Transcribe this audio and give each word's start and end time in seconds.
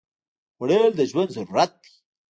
خوړل 0.55 0.91
د 0.97 1.01
ژوند 1.09 1.29
ضرورت 1.35 1.71
دی 1.81 1.89